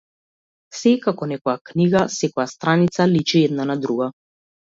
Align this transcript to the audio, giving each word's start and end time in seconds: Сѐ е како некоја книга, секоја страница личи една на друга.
Сѐ 0.77 0.93
е 0.99 1.01
како 1.03 1.27
некоја 1.31 1.55
книга, 1.71 2.01
секоја 2.15 2.47
страница 2.55 3.07
личи 3.13 3.45
една 3.51 3.69
на 3.73 3.79
друга. 3.87 4.11